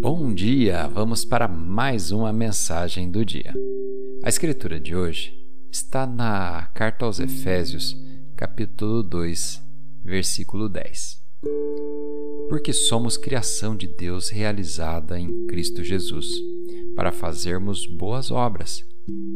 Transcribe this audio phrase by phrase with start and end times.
[0.00, 0.88] Bom dia!
[0.88, 3.54] Vamos para mais uma mensagem do dia.
[4.24, 5.32] A escritura de hoje
[5.70, 7.96] está na Carta aos Efésios,
[8.34, 9.62] capítulo 2,
[10.02, 11.22] versículo 10.
[12.48, 16.26] Porque somos criação de Deus realizada em Cristo Jesus,
[16.96, 18.84] para fazermos boas obras,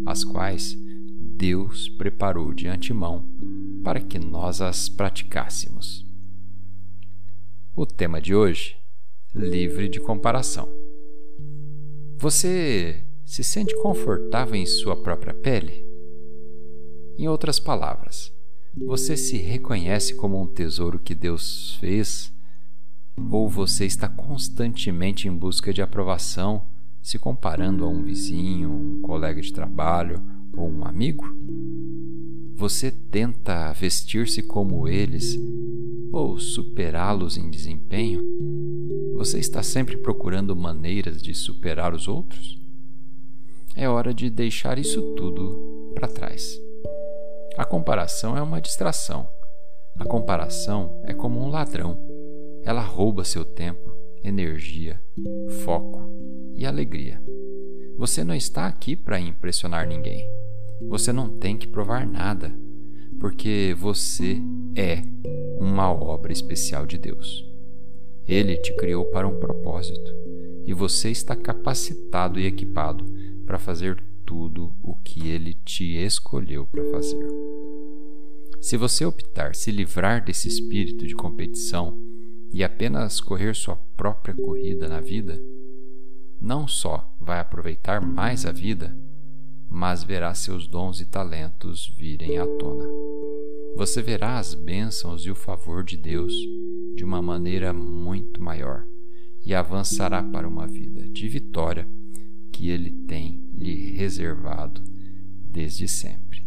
[0.05, 0.77] as quais
[1.37, 3.25] Deus preparou de antemão
[3.85, 6.05] para que nós as praticássemos.
[7.77, 8.77] O tema de hoje:
[9.35, 10.69] livre de comparação.
[12.19, 15.87] Você se sente confortável em sua própria pele?
[17.19, 18.33] Em outras palavras,
[18.77, 22.33] você se reconhece como um tesouro que Deus fez?
[23.31, 26.67] Ou você está constantemente em busca de aprovação,
[27.03, 30.23] se comparando a um vizinho, um colega de trabalho
[30.57, 31.25] ou um amigo?
[32.55, 35.39] Você tenta vestir-se como eles
[36.13, 38.25] ou superá-los em desempenho?
[39.19, 42.57] Você está sempre procurando maneiras de superar os outros?
[43.75, 46.57] É hora de deixar isso tudo para trás.
[47.57, 49.29] A comparação é uma distração.
[49.99, 51.99] A comparação é como um ladrão.
[52.63, 55.03] Ela rouba seu tempo, energia,
[55.65, 56.09] foco
[56.55, 57.21] e alegria.
[57.97, 60.25] Você não está aqui para impressionar ninguém.
[60.89, 62.57] Você não tem que provar nada,
[63.19, 64.41] porque você
[64.77, 65.03] é
[65.59, 67.48] uma obra especial de Deus.
[68.29, 70.15] Ele te criou para um propósito
[70.67, 73.07] e você está capacitado e equipado
[73.47, 77.27] para fazer tudo o que ele te escolheu para fazer.
[78.61, 81.99] Se você optar se livrar desse espírito de competição
[82.53, 85.41] e apenas correr sua própria corrida na vida,
[86.39, 88.95] não só vai aproveitar mais a vida,
[89.71, 92.85] mas verá seus dons e talentos virem à tona.
[93.79, 96.35] Você verá as bênçãos e o favor de Deus
[96.97, 98.85] de uma maneira muito maior
[99.47, 101.89] e avançará para uma vida de vitória
[102.53, 104.83] que Ele tem lhe reservado
[105.49, 106.45] desde sempre.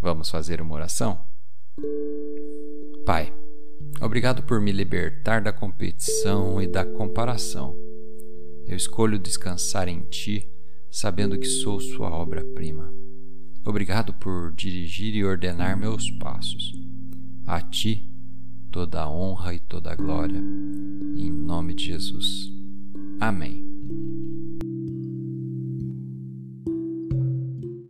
[0.00, 1.20] Vamos fazer uma oração?
[3.04, 3.30] Pai,
[4.00, 7.76] obrigado por me libertar da competição e da comparação.
[8.66, 10.48] Eu escolho descansar em Ti
[10.90, 12.90] sabendo que sou Sua obra-prima.
[13.64, 16.74] Obrigado por dirigir e ordenar meus passos.
[17.46, 18.10] A Ti
[18.70, 20.38] toda a honra e toda a glória.
[20.38, 22.52] Em nome de Jesus.
[23.20, 23.59] Amém.